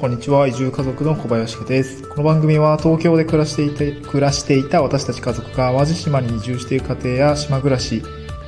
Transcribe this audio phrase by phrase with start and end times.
[0.00, 0.46] こんにちは。
[0.48, 2.08] 移住家族の小林です。
[2.08, 8.02] この番組は東京で暮らしていて、暮らしていた私たち家族が淡路島に移住している家庭や島暮らし、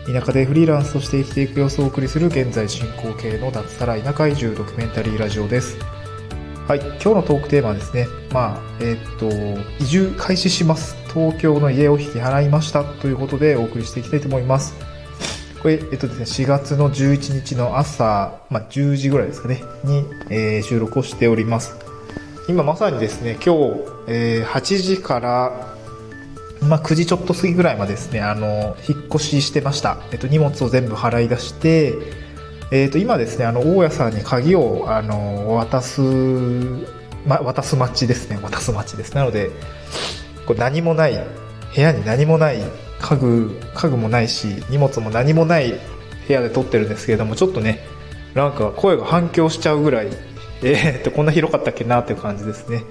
[0.06, 5.76] 田舎でフリーランスとして生きていく様子をお送りする現在進行形の脱サラ田舎移住ドキュメンタリーラジオです。
[6.68, 9.28] はい、今日のトークテーマはですね、まあ、えー、っと、
[9.78, 10.96] 移住開始します。
[11.12, 14.74] 東京の家を引き払いましたということでお送りしていきたいと思います。
[15.62, 21.76] これ、えっとですね、4月の11日の朝、まあ、10時ぐらいですかね、に、えー、収録をしております。
[22.48, 25.76] 今まさにですね、今日、えー、8時から、
[26.62, 29.98] まあ、9時ちょっと過ぎぐらいまでですね、あの、引っ越ししてました。
[30.10, 31.94] えっと、荷物を全部払い出して、
[32.72, 36.00] えっと、今ですね、あの、大家さんに鍵を、あの、渡す、
[37.24, 39.14] ま、渡す待ちですね、渡す待ちです。
[39.14, 39.50] なので、
[40.44, 41.24] こう何もない、
[41.74, 42.58] 部屋に何もない
[43.00, 45.72] 家具家具もないし荷物も何もない
[46.26, 47.80] 部屋で撮ってるんですけれどもちょっとね
[48.34, 50.08] なんか声が反響しちゃうぐらい
[50.62, 52.84] えー、っとこんな広かったっけなっていう感じですね、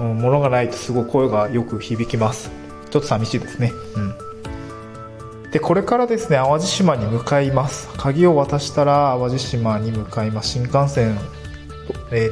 [0.00, 2.50] うん、物がないとすごい声がよく響きます。
[2.90, 3.72] ちょっと寂しいですね。
[3.96, 5.50] うん。
[5.50, 7.88] でこれからですね淡路島に向かいます。
[7.96, 10.50] 鍵を渡したら淡路島に向かいます。
[10.50, 11.16] 新幹線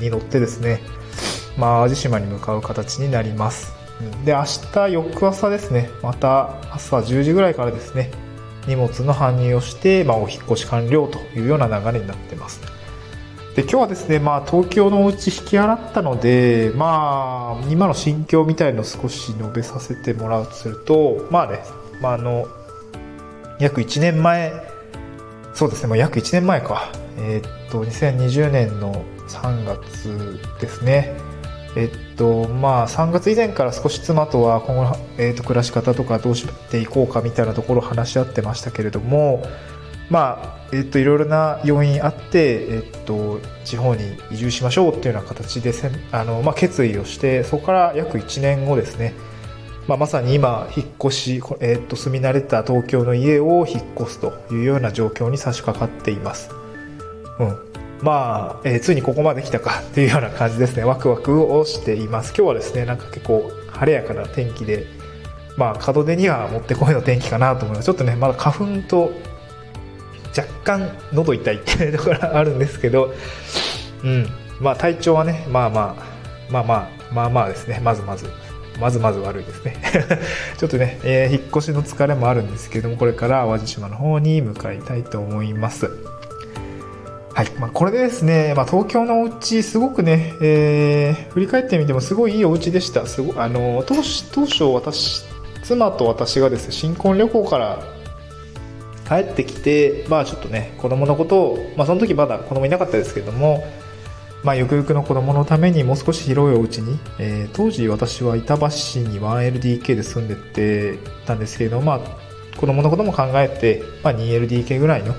[0.01, 0.81] に乗ってですね
[1.57, 3.82] まあ淡路島に向かう形になります。
[4.25, 8.11] で、明日翌朝ですね、また朝10時ぐらいからですね、
[8.67, 12.61] 荷物の搬入をして、まあ、お引越し完了というような流れになってます。
[13.57, 21.59] で、今日はですね、まあ、東京のお家引き払ったので、まあ、今の心境みたいのを少し述べさせてもらうとすると、まあね、
[22.01, 22.47] まあ、あの、
[23.59, 24.53] 約1年前、
[25.55, 26.91] そうですね、もう約1年前か。
[27.19, 31.15] えー、っと、2020年の3月ですね。
[31.75, 39.43] えっとまあ、3月以前から少し妻とは今後、えっと、暮らし方とかどうしていこうかみたいなところを話し合ってましたけれども、
[40.11, 45.73] まあえっと、いろいろな要因あって、えっと、地方に移住しましょうっていうような形で
[46.13, 49.15] あの、まあ、決意をしてそこから約1年後ですね、
[49.89, 56.51] まあ、まさに今引っ越し、えっと、住み慣れた東京の家を引っ越すというような状況に差し掛かっています。
[57.39, 57.72] うん
[58.03, 60.85] まあ、えー、ついにここまで来たかっていうような感じですね。
[60.85, 62.35] ワクワクをしています。
[62.37, 64.87] 今日はですね、なんか結構晴れやかな天気で、
[65.57, 67.87] まあ、門出にはもってこいの天気かなと思います。
[67.87, 69.13] ちょっとね、まだ花粉と
[70.37, 73.15] 若干喉痛いっていうところがあるんですけど、
[74.03, 74.27] うん。
[74.61, 76.13] まあ、体調はね、まあまあ、
[76.51, 78.27] まあまあ、まあまあですね、まずまず、
[78.81, 79.77] まずまず悪いですね。
[80.59, 85.91] ちょっとね、えー、引っ越しの疲れもあるんですけども、これから淡路島の方に向かいたいと思います。
[87.35, 87.51] はい。
[87.59, 93.07] まあ、これでですね、まあ、東京のお家、すごくね、えー、振り返ってみてもすごいいいお家でした。
[93.07, 93.95] すごあの、当
[94.33, 95.25] 当初私、
[95.63, 97.83] 妻と私がですね、新婚旅行から
[99.09, 103.65] 帰ってきて、まあちょっとね、子供のことを、まあその時まだ子供いなかったですけども、
[104.43, 112.01] まあゆくゆくの子供のためにもう少し広いお家に、えー、当時私は板橋市に 1LDK で住んでてたんですけれども、まあ
[112.59, 115.15] 子供のことも考えて、まあ 2LDK ぐらいの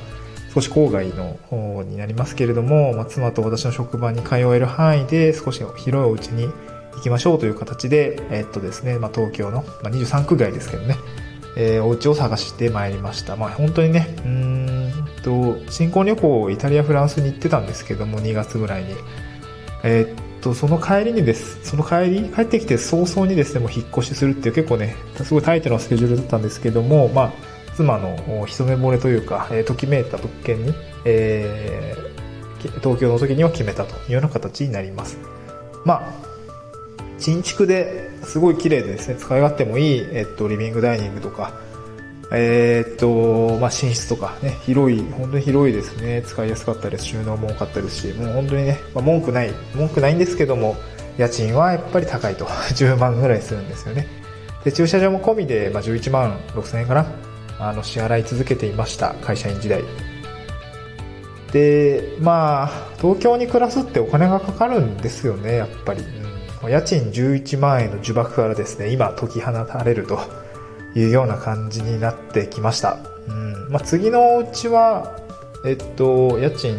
[0.53, 6.47] 少し郊外の方になりますけれども、まあ、妻と私の職場に通える範囲で少し広いお家に
[6.96, 10.96] 行きましょうという形で、え、っとですね、まあ、東京の、まあ、23区外ですけどね、
[11.58, 13.36] えー、お家を探してまいりました。
[13.36, 14.74] まあ、本当にね、うん
[15.24, 18.94] と、新婚旅行、イタリア、フランスに行ってたんですけども、2月ぐらいに。
[19.84, 30.73] えー、っと、その帰りにです、その帰り、帰ってきて早々にですね、もう引っ越しするっていう結構ね、すごいタイトなスケジュールだったんですけども、まあ、妻の一目惚れというか、えー、ときめいた物件に、
[31.06, 35.17] えー、東京の時には決めたというような形になります。
[35.85, 36.13] まあ、
[37.17, 41.53] 新築ですごい綺麗でですね、使い勝手もいい、えっと、リビングダイニングとか、
[42.31, 46.23] えー、っと、まあ、寝室とかね、広い、本当に広いですね。
[46.25, 47.05] 使いやすかったです。
[47.05, 50.75] 収納も多かったですし、もう本当にね、まあ、文句ない、文句ないんですけども、
[51.17, 52.45] 家賃はやっぱり高いと。
[52.73, 54.07] 10万ぐらいするんですよね。
[54.63, 57.05] で、駐車場も込みで、まあ、11万6千円かな。
[57.59, 59.84] あの支払い続けていました会社員時代。
[61.52, 62.67] でまあ
[63.00, 66.02] 東京に暮らすってお金がかかるんですよねやっぱり、
[66.64, 70.20] うん、家賃11万円の呪縛からですね今解き放たれると
[70.96, 72.97] いうような感じになってきました、
[73.28, 73.70] うん。
[73.70, 75.16] まあ、次のうちは
[75.66, 76.78] えっと家賃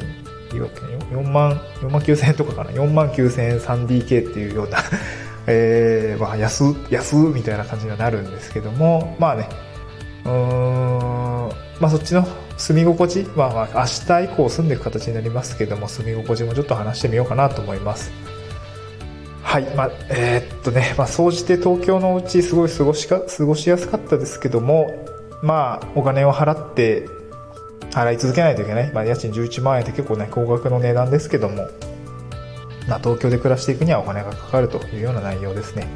[0.50, 2.71] 4万4万9000円とかかな。
[2.71, 4.79] 4万9000円 3DK っていうような。
[5.47, 9.47] えー、まあ安安みたいな感じにはなるんですけどもまあね
[10.25, 12.26] まあそっちの
[12.56, 18.12] 住み心地、まあ、まあ明日以降住んでいく形になりますけども住み心地もちょっと話してみようかなと思います
[19.43, 25.06] はいまあえー、っとねまあ総じて東京のうちすごい過ごしか過ごしやすかったですけども
[25.43, 27.06] まあお金を払って
[27.91, 31.69] 払い続けないといけない、まあ、家賃11万円って結構ね高額の値段ですけども
[32.88, 35.87] まあ、東京で暮らしていくにはお金がかかるというような内容ですね。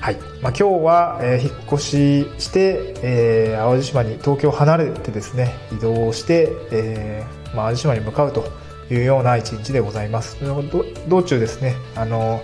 [0.00, 0.16] はい。
[0.40, 8.44] まあ、今日は、えー、引っ越しして、えー、淡路島に東京を離れてですね、移動して、えー、まあ、淡路島に向かうと
[8.90, 10.38] いうような一日でございます。
[11.08, 12.42] 道中ですね、あの、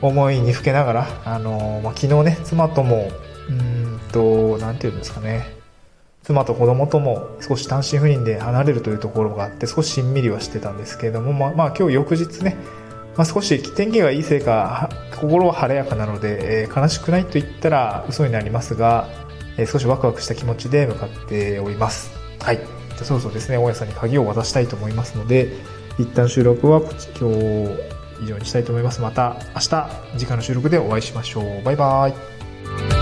[0.00, 3.10] 思いにふけながら、あの、まあ、昨日ね、妻とも、
[3.48, 5.62] うんと、なんていうんですかね、
[6.22, 12.56] 妻と子供とも少し単身赴任で離れるというところがあって少ししんみりはしてたんですけれども、まあ、まあ今日翌日ね、
[13.16, 14.88] まあ、少し天気がいいせいか
[15.20, 19.08] 心は晴れやかなので、えー、悲しくないと言ったら嘘になりますが、
[19.56, 22.10] えー、少しワクワクした気持ちで向かっております。
[22.40, 22.56] はい。
[22.56, 25.52] じゃそろそろですね大家さんに鍵を渡したいと思いますので
[25.98, 27.92] 一旦収録は今日
[28.22, 29.00] 以上にしたいと思います。
[29.00, 31.62] また明日次回の収録でお会いしましょう。
[31.62, 33.01] バイバイ